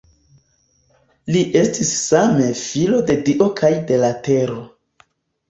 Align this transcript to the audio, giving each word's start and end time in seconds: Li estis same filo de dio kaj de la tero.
Li 1.35 1.43
estis 1.61 1.91
same 2.05 2.47
filo 2.63 3.03
de 3.11 3.19
dio 3.29 3.51
kaj 3.61 3.73
de 3.93 4.01
la 4.07 4.11
tero. 4.31 4.59